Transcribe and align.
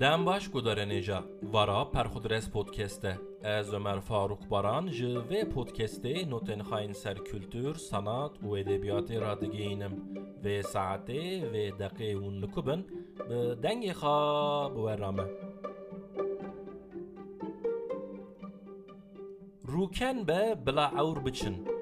Dem 0.00 0.26
baş 0.26 0.48
gudarenêja 0.48 1.22
vara 1.42 1.90
Perxudres 1.90 2.48
podcast'e. 2.48 3.18
Ez 3.42 3.72
Ömer 3.72 4.00
Faruk 4.00 4.50
Baran 4.50 4.88
ji 4.88 5.06
vê 5.06 5.50
xayên 6.70 6.92
ser 6.92 7.24
kültür, 7.24 7.74
sanat 7.74 8.32
û 8.42 8.58
edebiyatê 8.60 9.20
radigihînim. 9.20 9.92
Vê 10.44 10.62
saetê 10.62 11.52
vê 11.52 11.64
deqê 11.78 12.14
hûn 12.14 12.40
nikubin 12.42 12.80
bi 13.28 13.62
dengê 13.62 13.92
xwe 14.00 14.76
biwerame. 14.76 15.26
Be 20.28 20.66
bila 20.66 20.92
ewr 20.98 21.26
biçin. 21.26 21.77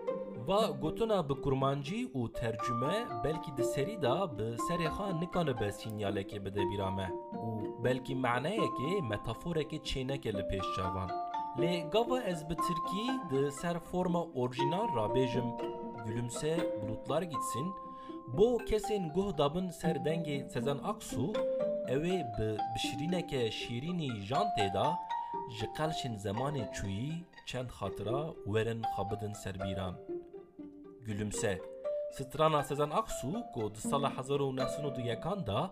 Va 0.49 0.61
gotuna 0.83 1.29
bi 1.29 1.35
kurmancî 1.45 2.01
û 2.19 2.33
tercüme 2.33 2.97
belkî 3.25 3.51
di 3.57 3.65
serî 3.75 3.97
da 4.03 4.39
bi 4.39 4.49
serê 4.67 4.89
xwe 4.97 5.09
nikanibe 5.21 5.69
sinyalekê 5.81 6.39
bide 6.45 6.63
bîra 6.71 6.91
me 6.99 7.09
û 7.47 7.51
belkî 7.85 8.15
meneyekê 8.27 8.93
metaforekê 9.11 9.79
çêneke 9.89 10.31
li 10.39 10.45
pêş 10.51 10.67
çavan. 10.77 11.11
Lê 11.61 11.91
gava 11.91 12.19
ez 12.21 12.41
bi 12.49 12.55
Tirkî 12.65 13.07
di 13.31 13.53
ser 13.61 13.79
forma 13.79 14.23
orijinal 14.41 14.89
rabêjim 14.99 15.49
gülümse 16.07 16.53
bulutlar 16.83 17.23
gitsin 17.23 17.67
bo 18.37 18.49
kesên 18.69 19.05
guh 19.15 19.39
dabin 19.39 19.69
ser 19.71 19.97
dengê 20.07 20.49
Sezen 20.49 20.79
Aksu 20.91 21.33
ew 21.95 22.03
ê 22.17 22.19
bi 22.37 22.49
bişirîneke 22.75 23.51
şîrînî 23.51 24.11
jan 24.29 24.47
têda 24.57 24.87
ji 25.57 25.67
qelşên 25.77 26.15
zemanê 26.25 26.65
çûyî 26.77 27.13
çend 27.47 27.71
xatira 27.79 28.23
werin 28.45 28.83
xebidin 28.95 29.33
serbîran. 29.33 29.95
Gülümse. 31.07 31.61
Strana 32.13 32.63
Sezen 32.63 32.91
Aksu 32.91 33.45
ku 33.55 33.75
di 33.75 33.81
sala 33.81 34.11
1991 34.11 35.47
da 35.47 35.71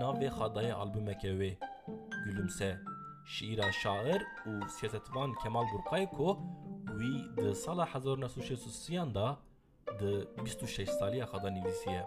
navê 0.00 0.28
xadayê 0.28 0.72
albûmeke 0.72 1.28
wê 1.28 1.52
Gülümse. 2.24 2.78
Şiîra 3.26 3.72
şair 3.72 4.22
û 4.46 4.68
siyasetvan 4.68 5.34
Kemal 5.42 5.66
Burqay 5.72 6.10
ku 6.10 6.38
wî 6.98 7.36
di 7.36 7.54
sala 7.54 7.86
1963 7.86 9.14
da 9.14 9.36
di 10.00 10.28
26 10.36 10.86
saliya 10.98 11.26
xada 11.26 11.50
nivîsiye. 11.50 12.04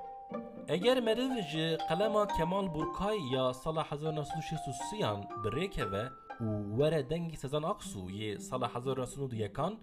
Eger 0.67 0.99
meriv 1.01 1.41
ji 1.51 1.77
qelema 1.89 2.27
Kemal 2.27 2.73
Burkay 2.75 3.17
ya 3.33 3.53
sala 3.53 3.83
1963 3.91 5.01
birêkeve 5.43 6.09
û 6.45 6.47
were 6.77 7.01
dengî 7.09 7.37
Sezen 7.37 7.63
Aksu 7.63 8.01
yê 8.19 8.39
sala 8.39 8.67
1991 8.67 9.77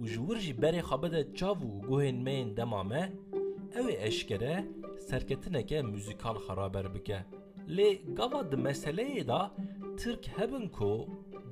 û 0.00 0.06
ji 0.06 0.20
wir 0.26 0.38
jî 0.44 0.54
berê 0.62 0.82
xwe 0.88 0.98
bide 1.02 1.22
çav 1.38 1.58
û 1.68 1.70
guhên 1.88 2.18
me 2.26 2.34
yên 2.40 2.56
dema 2.56 2.82
me, 2.82 3.02
ew 3.78 3.86
ê 3.92 3.96
eşkere 4.08 4.54
serketineke 5.08 5.82
müzikal 5.82 6.36
xeraber 6.46 6.94
bike. 6.94 7.20
Lê 7.76 8.14
gava 8.18 8.52
di 8.52 8.56
meseleyê 8.56 9.28
da 9.28 9.40
Türk 10.00 10.22
hebin 10.38 10.68
ku 10.68 10.92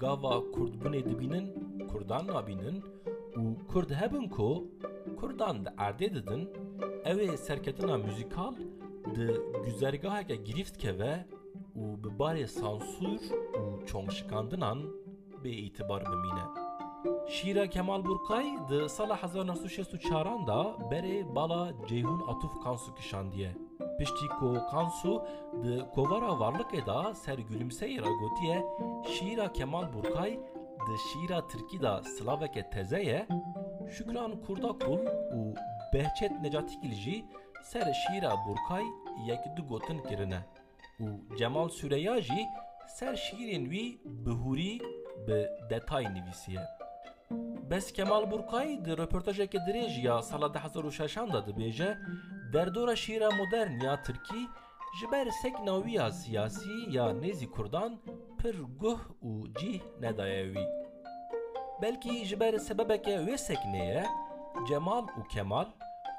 gava 0.00 0.34
Kurdbunê 0.54 1.00
dibînin, 1.08 1.46
Kurdan 1.90 2.26
nabînin 2.26 2.76
û 3.40 3.42
Kurd 3.70 3.90
hebin 4.00 4.28
ku 4.28 4.50
Kurdan 5.18 5.56
di 5.64 5.68
erdê 5.68 6.08
didin, 6.14 6.42
ew 7.10 7.18
ê 7.26 7.36
serketina 7.36 7.96
müzikal 7.98 8.54
di 9.14 9.26
güzergaheke 9.64 10.36
girîft 10.36 10.76
keve 10.78 11.26
û 11.80 11.82
bi 12.02 12.08
barê 12.20 12.46
sansûr 12.58 13.22
û 13.60 13.86
çoңşikandinan 13.86 14.78
bê 15.42 15.52
îtibar 15.66 16.02
bimîne. 16.10 16.46
Şîra 17.28 17.66
Kemal 17.70 18.04
Burkay 18.04 18.46
di 18.68 18.88
sala 18.88 19.18
1964 19.34 20.46
da 20.46 20.60
berê 20.90 21.34
bala 21.34 21.72
Ceyhun 21.88 22.20
Atuf 22.28 22.62
Kansu 22.64 22.94
kişandiye. 22.94 23.56
Piştî 23.98 24.28
ku 24.38 24.58
Kansu 24.70 25.22
di 25.62 25.84
kovara 25.94 26.32
varlıkê 26.42 26.86
da 26.86 27.14
ser 27.14 27.38
gülümseyê 27.38 28.02
ra 28.02 28.10
gotiye 28.20 28.66
Şîra 29.14 29.52
Kemal 29.52 29.92
Burkay 29.92 30.40
di 30.86 30.97
şîra 31.08 31.48
Tirkî 31.48 31.82
da 31.82 32.02
slaveke 32.02 32.70
teze 32.70 33.02
ye, 33.02 33.26
Şükran 33.91 34.42
Kurdakul 34.42 34.98
û 35.38 35.54
Behçet 35.94 36.41
Necatigil 36.42 36.92
jî 36.92 37.24
ser 37.62 37.92
şîra 37.92 38.32
Burkay 38.48 38.84
yek 39.26 39.56
du 39.56 39.66
gotin 39.66 39.98
kirine 39.98 40.41
û 41.04 41.36
Cemal 41.38 41.69
Süreya 41.69 42.20
jî 42.20 42.42
ser 42.97 43.14
şîrên 43.25 43.64
wî 43.72 43.86
bihûrî 44.25 44.75
bi 45.26 45.41
detay 45.70 46.04
nivîsiye. 46.14 46.64
Bes 47.70 47.92
Kemal 47.92 48.31
Burkay 48.31 48.84
di 48.84 48.92
röportajeke 48.97 49.59
dirêj 49.66 50.00
ya 50.06 50.22
sala 50.22 50.48
2006 50.48 51.32
da 51.32 51.38
dibêje 51.38 51.98
derdora 52.53 52.97
şîra 52.97 53.31
modern 53.31 53.81
ya 53.81 54.03
Tirkî 54.03 54.42
ji 55.00 55.06
ber 55.12 55.26
sekna 55.42 55.75
wî 55.84 55.92
ya 55.92 56.10
siyasî 56.12 56.76
ya 56.91 57.06
nêzî 57.22 57.50
Kurdan 57.50 58.00
pir 58.38 58.56
guh 58.80 59.00
û 59.22 59.59
cih 59.59 59.80
nedaye 60.00 60.44
wî. 60.54 60.66
Belkî 61.82 62.25
ji 62.25 62.41
ber 62.41 62.59
sebebeke 62.59 63.15
wê 63.26 63.38
sekneye 63.38 64.06
Cemal 64.69 65.04
û 65.19 65.28
Kemal 65.28 65.66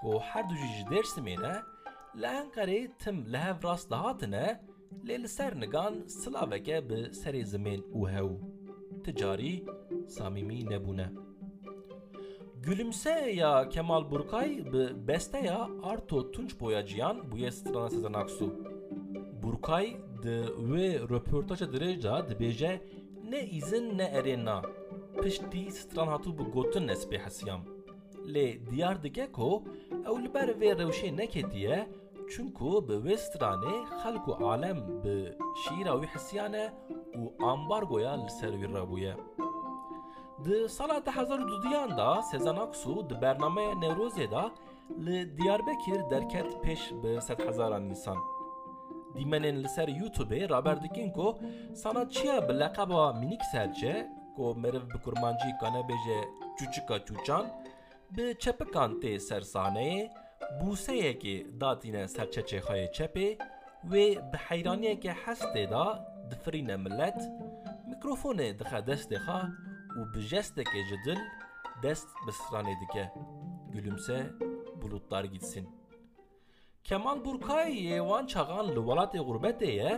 ku 0.01 0.19
her 0.19 0.49
du 0.49 0.55
jî 0.55 0.67
ji 0.77 0.83
Dêrsimê 0.83 1.35
ne 1.43 1.55
li 2.21 2.25
Enqerê 2.25 2.91
tim 2.99 3.25
li 3.33 3.37
li 5.07 5.27
ser 5.27 5.53
nigan 5.59 5.93
silaveke 6.07 6.89
bi 6.89 6.99
serê 7.21 7.43
zimên 7.51 7.81
û 7.97 7.99
hew. 8.13 8.31
Ticarî 9.03 9.53
samîmî 10.07 10.59
nebûne. 10.71 11.09
Gülümse 12.63 13.31
ya 13.41 13.69
Kemal 13.69 14.11
Burkay 14.11 14.73
bi 14.73 15.07
besteya 15.07 15.69
Arto 15.83 16.31
Tunç 16.31 16.59
Boyacıyan 16.59 17.17
bûye 17.31 17.51
strana 17.51 17.89
Sezen 17.89 18.13
Aksu. 18.13 18.47
Burkay 19.43 19.97
di 20.23 20.37
wê 20.69 21.09
röportaja 21.09 21.65
dirêja 21.65 22.13
dibêje 22.29 22.81
ne 23.29 23.41
îzin 23.57 23.97
ne 23.97 24.03
erêna. 24.03 24.61
Piştî 25.23 25.71
stran 25.71 26.07
hatû 26.07 26.37
bi 26.37 26.43
gotin 26.43 26.87
pê 26.87 27.17
hesiyam. 27.25 27.61
Lê 28.33 28.69
diyar 28.69 29.03
dike 29.03 29.31
ku 29.31 29.63
ew 30.09 30.23
li 30.23 30.33
ber 30.33 30.49
vê 30.49 30.71
rewşê 30.81 31.17
neketiye 31.17 31.87
çunku 32.31 32.69
bi 32.87 32.95
wê 33.05 33.15
stranê 33.25 33.75
xelk 34.01 34.25
û 34.31 34.33
alem 34.53 34.79
bi 35.03 35.17
şîra 35.61 35.93
wî 36.01 36.07
hisiyane 36.13 36.65
û 37.19 37.21
ambargoya 37.51 38.13
li 38.23 38.31
ser 38.39 38.53
wî 38.61 38.67
rabûye. 38.77 39.15
Di 40.45 40.69
sala 40.69 40.97
2002 40.99 41.97
da 41.97 42.21
Sezen 42.21 42.55
Aksu 42.55 43.09
di 43.09 43.21
bernameya 43.21 43.71
Newrozê 43.71 44.31
da 44.31 44.51
li 45.05 45.37
Diyarbekir 45.37 46.09
derket 46.11 46.49
pêş 46.63 47.03
bi 47.03 47.21
sed 47.21 47.39
hezaran 47.47 47.83
insan. 47.83 48.17
Dîmenên 49.15 49.63
li 49.63 49.69
ser 49.69 49.87
YouTubeê 49.87 50.49
raber 50.49 50.83
dikin 50.83 51.11
ku 51.11 51.37
sanatçiya 51.75 52.49
bi 52.49 52.53
leqeba 52.59 53.13
Minik 53.13 53.41
Serçe 53.51 54.09
ku 54.35 54.55
meriv 54.55 54.83
bi 54.91 54.97
kurmancî 55.03 55.49
kane 55.61 55.81
bêje 55.89 56.19
Çûçika 56.57 56.97
Çûçan 57.07 57.45
bi 58.11 58.35
çepikan 58.39 58.91
tê 59.01 59.19
ser 59.19 59.41
بوسەیەکی 60.59 61.35
داتینە 61.61 62.03
سەرچە 62.15 62.41
چێخۆی 62.49 62.91
چەپێ 62.95 63.29
وێ 63.91 64.07
بە 64.29 64.37
حەیرانیەکە 64.47 65.13
هەستێدا 65.23 65.87
دفرینە 66.31 66.75
ملەت 66.83 67.19
میکرۆفۆنێ 67.89 68.47
دخە 68.59 68.79
دەستێخا 68.89 69.41
و 69.97 70.01
بژەستێکێ 70.13 70.81
ji 70.89 70.97
dil 71.05 71.21
dest 71.83 72.09
bi 72.25 72.31
stranê 72.39 72.75
dike 72.81 73.05
gülümse 73.73 74.19
bulutlar 74.81 75.23
gitsin. 75.23 75.65
Kemal 76.83 77.25
Burkay 77.25 77.83
Yevan 77.89 78.25
Çağan 78.25 78.67
li 78.75 78.81
welatê 78.89 79.19
gurbetê 79.27 79.71
ye 79.79 79.91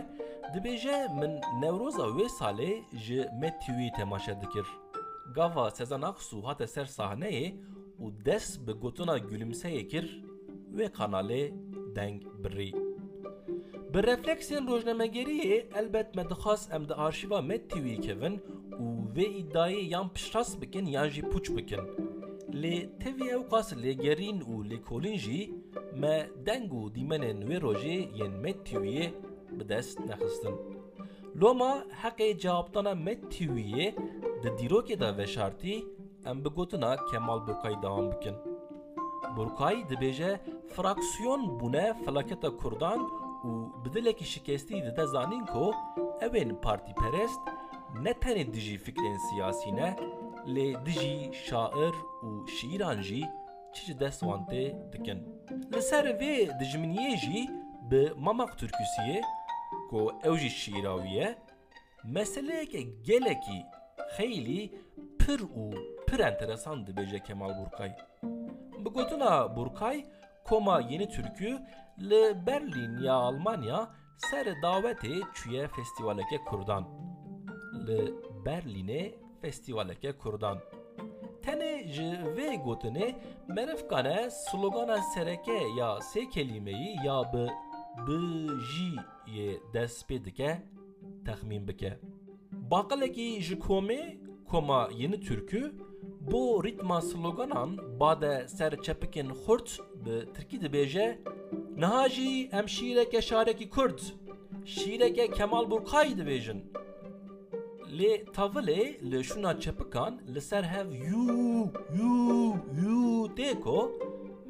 dibêje 0.54 0.98
min 1.20 1.32
Newroza 1.60 2.06
wê 2.16 2.26
salê 2.38 2.72
ji 3.04 3.20
me 3.40 3.58
TVî 3.60 3.92
temaşe 3.96 4.40
dikir. 4.40 4.66
Gava 5.34 5.70
Sezan 5.70 6.02
Aksu 6.02 6.46
hate 6.46 6.66
ser 6.66 6.86
sahneyê 6.86 7.46
û 8.02 8.24
dest 8.24 8.66
bi 8.66 8.72
gotuna 8.72 9.18
gülümseyê 9.18 9.88
kir 9.88 10.22
wê 10.76 10.86
kanalê 10.98 11.42
deng 11.96 12.20
birî. 12.42 12.72
Bi 13.94 14.00
refleksiyên 14.10 14.64
rojnamegeriyê 14.70 15.58
elbet 15.80 16.14
me 16.16 16.24
dixwast 16.30 16.72
em 16.74 16.88
di 16.88 16.94
arşîva 16.94 17.40
Met 17.42 17.70
TV 17.70 17.86
kevin 18.00 18.34
û 18.84 18.86
vê 19.16 19.26
îddiayê 19.40 19.82
yan 19.94 20.08
piştras 20.14 20.60
bikin 20.60 20.86
yan 20.86 21.08
jî 21.08 21.22
pûç 21.22 21.56
bikin. 21.56 21.82
Lê 22.62 22.98
tevî 23.02 23.26
ew 23.36 23.42
qas 23.50 23.68
lêgerîn 23.84 24.38
û 24.52 24.54
lêkolîn 24.70 25.18
jî 25.24 25.40
me 26.00 26.16
deng 26.46 26.70
û 26.80 26.82
dîmenên 26.94 27.38
wê 27.48 27.56
rojê 27.66 27.98
yên 28.18 28.32
Met 28.42 28.58
TV'yê 28.68 29.06
bi 29.56 29.68
dest 29.68 30.00
nexistin. 30.08 30.54
Loma 31.40 31.72
heqê 32.02 32.38
cewabdana 32.38 32.94
Met 32.94 33.20
TV'yê 33.34 33.86
di 34.42 34.48
dîrokê 34.58 35.00
da 35.00 35.18
veşartî 35.18 35.84
em 36.26 36.44
bi 36.44 36.48
gotina 36.48 36.96
Kemal 37.10 37.46
Burkay 37.46 37.82
devam 37.82 38.12
bikin. 38.12 38.51
Burkay 39.36 39.76
dibêje 39.90 40.40
fraksiyon 40.74 41.60
bûne 41.60 41.94
felaketa 42.04 42.56
Kurdan 42.56 43.00
û 43.48 43.50
bi 43.84 43.92
dilekî 43.94 44.24
şikestî 44.24 44.74
dide 44.86 45.06
zanîn 45.06 45.44
ku 45.46 45.74
evên 46.26 46.50
partîperest 46.64 47.42
ne 48.04 48.12
tenê 48.22 48.44
dijî 48.54 48.76
fikrên 48.86 49.18
siyasî 49.28 49.76
ne 49.76 49.90
lê 50.54 50.86
dijî 50.86 51.32
şair 51.46 51.94
û 52.26 52.30
şîran 52.56 52.98
jî 53.08 53.22
çi 53.72 53.82
ji 53.86 54.00
dest 54.00 54.20
wan 54.20 54.42
tê 54.50 54.64
dikin. 54.92 55.18
Li 55.74 55.82
ser 55.82 56.04
vê 56.04 56.34
dijminiyê 56.60 57.16
jî 57.24 57.40
bi 57.90 58.02
Mamak 58.16 58.52
Türküsiyê 58.60 59.20
ku 59.90 60.00
ew 60.24 60.36
jî 60.42 60.50
şîrawî 60.60 61.10
ye 61.18 61.38
meseleyeke 62.04 62.82
gelekî 63.08 63.58
xeylî 64.16 64.62
pir 65.20 65.40
û 65.62 65.64
pir 66.06 66.20
enteresan 66.20 66.78
dibêje 66.86 67.22
Kemal 67.26 67.52
Burkay. 67.58 67.92
Bi 68.84 68.88
gotina 68.88 69.56
Burkay, 69.56 70.04
Koma 70.44 70.80
Yeni 70.80 71.08
Türkü 71.08 71.58
li 72.00 72.46
Berlin 72.46 73.02
ya 73.02 73.14
Almanya 73.14 73.90
ser 74.16 74.46
davetê 74.46 75.22
çûye 75.34 75.68
festîvaleke 75.68 76.38
Kurdan. 76.48 76.84
Li 77.86 78.14
Berlînê 78.44 79.14
festîvaleke 79.40 80.18
Kurdan. 80.18 80.58
Tenê 81.42 81.88
ji 81.88 82.02
vê 82.36 82.62
gotinê 82.64 83.14
merivkane 83.48 84.30
slogana 84.30 85.02
sereke 85.14 85.62
ya 85.78 85.98
sê 85.98 86.30
kelimeyî 86.30 86.96
ya 87.06 87.32
bi 87.32 87.46
bi 88.06 88.48
jî 88.70 88.96
yê 89.26 89.72
dest 89.74 90.10
pê 90.10 90.24
dike 90.24 90.62
texmîn 91.26 91.68
bike. 91.68 92.00
Baqilekî 92.52 93.42
ji 93.42 93.58
komê 93.58 94.18
Koma 94.48 94.88
Yeni 94.94 95.20
Türkü 95.20 95.91
bu 96.30 96.64
ritma 96.64 97.00
sloganan 97.02 98.00
bade 98.00 98.48
ser 98.48 98.72
çepikên 98.72 99.28
xurt 99.28 99.78
bi 100.04 100.32
Tirkî 100.34 100.56
dibêje 100.56 101.18
Niha 101.76 102.08
jî 102.08 102.48
em 102.52 102.68
şîreke 102.68 103.22
şarekî 103.22 103.68
Kurd 103.70 103.98
şîreke 104.64 105.30
Kemal 105.30 105.70
Burkay 105.70 106.08
dibêjin. 106.08 106.60
Lê 107.98 108.24
tavilê 108.24 109.10
li 109.10 109.20
şûna 109.28 109.60
çepikan 109.60 110.20
li 110.34 110.40
ser 110.40 110.62
hev 110.62 110.88
yû 111.10 111.68
yû 111.98 112.12
yû 112.80 113.34
tê 113.36 113.60
ku 113.60 114.00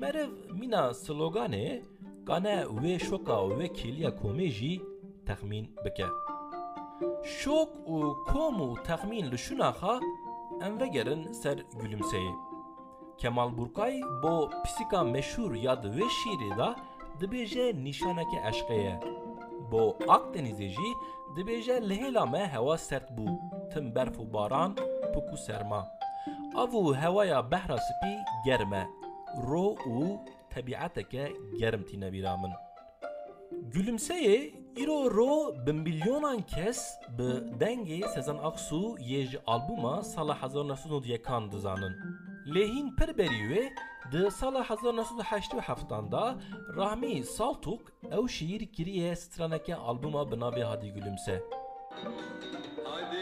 meriv 0.00 0.30
mîna 0.60 0.84
sloganê 1.04 1.82
gane 2.26 2.56
wê 2.82 2.98
şoka 3.08 3.32
wê 3.32 3.66
kêliya 3.78 4.10
komê 4.20 4.48
jî 4.58 4.80
texmîn 5.26 5.66
bike. 5.84 6.06
Şok 7.24 7.70
û 7.94 7.96
kom 8.30 8.56
û 8.66 8.82
texmîn 8.88 9.26
li 9.32 9.38
şûna 9.44 9.70
xwe 10.62 10.69
em 10.69 10.81
vegerin 10.81 11.32
ser 11.32 11.59
gülümseyê. 11.59 12.35
Kemal 13.19 13.56
Burkay 13.56 14.00
bo 14.23 14.50
pisîka 14.64 14.97
meşhûr 14.97 15.56
ya 15.56 15.82
di 15.82 15.87
wê 15.87 16.09
şîrê 16.19 16.59
da 16.59 16.76
dibêje 17.20 17.85
nîşaneke 17.85 18.37
eşqê 18.37 18.75
ye. 18.75 19.00
Bo 19.73 19.97
Akdenizê 20.09 20.69
jî 20.69 20.91
dibêje 21.37 21.76
lihêla 21.88 22.31
me 22.31 22.49
hewa 22.49 22.79
sert 22.79 23.11
bû, 23.11 23.26
tim 23.73 23.94
berf 23.94 24.17
û 24.19 24.32
baran, 24.32 24.76
puk 25.14 25.29
û 25.35 25.37
serma. 25.47 25.88
Av 26.56 26.73
û 26.73 26.97
hewaya 27.03 27.50
behra 27.50 27.79
ro 29.49 29.75
û 29.75 30.19
tebieteke 30.50 31.32
germ 31.58 31.82
tîne 31.82 32.12
bîra. 32.12 32.37
Gülümseyê 33.72 34.54
îro 34.76 35.16
ro 35.16 35.66
bi 35.66 35.72
milyonan 35.72 36.43
kes 36.43 36.94
bi 37.19 37.28
dengê 37.60 38.08
Sezen 38.14 38.37
Aksu 38.37 38.96
yê 38.99 39.26
ji 39.26 39.38
albûma 39.46 40.02
sala 40.02 40.34
1991 40.34 41.52
dizanin. 41.52 41.93
Lêhîn 42.46 42.96
pir 42.96 43.19
berî 43.19 43.43
wê 43.52 43.72
di 44.12 44.31
sala 44.31 44.62
1987 44.62 46.12
da 46.12 46.38
Rahmi 46.76 47.25
Saltuk 47.25 47.81
ew 48.10 48.28
şîîr 48.28 48.72
kiriye 48.72 49.16
straneke 49.16 49.75
albûma 49.75 50.31
bi 50.31 50.34
navê 50.34 50.62
Hadi 50.62 50.93
Gülümse. 50.93 51.43
Hadi 52.84 53.21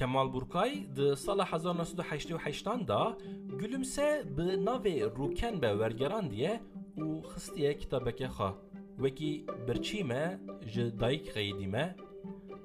Kemal 0.00 0.32
Burkay 0.32 0.88
di 0.96 1.16
sala 1.16 1.44
1988 1.44 2.88
da 2.88 3.18
Gülümse 3.58 4.24
bi 4.36 4.42
navê 4.42 5.04
Rûken 5.04 5.62
be 5.62 5.70
wergeran 5.70 6.30
diye 6.30 6.60
û 6.96 7.22
xistiye 7.22 7.78
kitabeke 7.78 8.24
xwe. 8.24 8.50
Wekî 8.96 9.46
birçî 9.68 10.04
me 10.04 10.40
ji 10.66 11.00
dayîk 11.00 11.26
xeyîdî 11.34 11.66
me, 11.66 11.96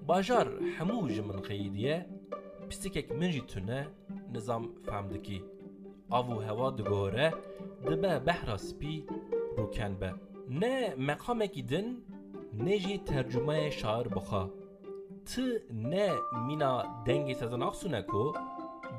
bajar 0.07 0.47
hemû 0.77 1.09
ji 1.13 1.21
min 1.21 1.39
xeyîdiye, 1.47 2.09
pisîkek 2.69 3.07
min 3.19 3.31
nizam 4.33 4.63
fehm 4.85 5.05
dikî. 5.13 5.39
Av 6.11 6.25
û 6.35 6.37
hewa 6.47 6.77
digore 6.77 7.33
dibe 7.87 8.13
behra 8.27 8.57
spî 8.57 8.95
rûken 9.57 9.93
be. 10.01 10.11
Ne 10.49 10.93
meqamekî 10.97 11.69
din, 11.69 11.87
ne 12.53 12.79
jî 12.79 12.95
tercümeyê 13.09 13.71
şair 13.71 14.05
bixwe. 14.15 14.64
ته 15.29 15.61
نه 15.73 16.11
مینا 16.47 17.03
دنگی 17.05 17.33
سزناخ 17.33 17.73
سونه 17.73 18.01
کو 18.01 18.33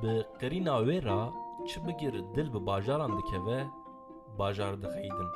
به 0.02 0.26
قرینا 0.40 0.82
ویرا 0.82 1.32
چه 1.69 1.81
بگیر 1.81 2.20
دل 2.34 2.49
به 2.49 2.58
باجاران 2.58 3.11
دکه 3.19 3.38
و 3.38 3.64
باجار 4.38 4.75
دخیدن 4.75 5.31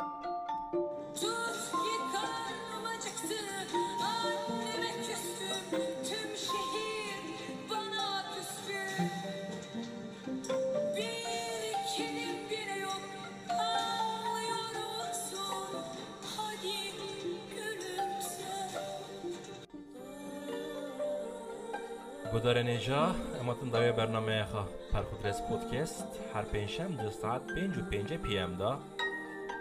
گزارن 22.40 22.66
اینجا 22.66 23.14
اما 23.40 23.54
دوی 23.54 23.92
برنامه 23.92 24.44
خواه 24.44 24.68
پرخودرس 24.92 25.42
پودکست. 25.42 26.06
هر 26.34 26.42
پینشم 26.42 26.96
دو 26.96 27.10
ساعت 27.10 27.42
پینج 27.54 27.78
و 27.78 27.82
پینج 27.82 28.12
پی 28.12 28.38
ام 28.38 28.54
دا. 28.54 28.78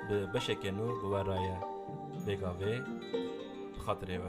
به 0.09 0.25
بشکنو 0.25 1.01
بورای 1.01 1.49
بگاوه. 2.27 2.81
خاطره 3.85 4.17
و. 4.17 4.23